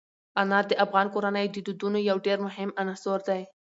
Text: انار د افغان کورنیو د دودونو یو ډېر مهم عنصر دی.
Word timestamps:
انار 0.41 0.65
د 0.69 0.73
افغان 0.85 1.07
کورنیو 1.13 1.53
د 1.55 1.57
دودونو 1.67 1.99
یو 2.09 2.17
ډېر 2.25 2.37
مهم 2.47 2.69
عنصر 2.81 3.19
دی. 3.29 3.41